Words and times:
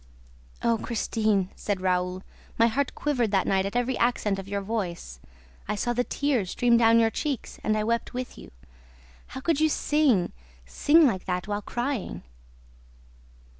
"Oh, 0.63 0.79
Christine," 0.79 1.49
said 1.55 1.79
Raoul, 1.79 2.23
"my 2.57 2.65
heart 2.65 2.95
quivered 2.95 3.29
that 3.29 3.45
night 3.45 3.67
at 3.67 3.75
every 3.75 3.95
accent 3.99 4.39
of 4.39 4.47
your 4.47 4.61
voice. 4.61 5.19
I 5.67 5.75
saw 5.75 5.93
the 5.93 6.03
tears 6.03 6.49
stream 6.49 6.75
down 6.75 6.99
your 6.99 7.11
cheeks 7.11 7.59
and 7.63 7.77
I 7.77 7.83
wept 7.83 8.11
with 8.11 8.35
you. 8.35 8.49
How 9.37 9.41
could 9.41 9.61
you 9.61 9.69
sing, 9.69 10.31
sing 10.65 11.05
like 11.05 11.25
that 11.25 11.47
while 11.47 11.61
crying?" 11.61 12.23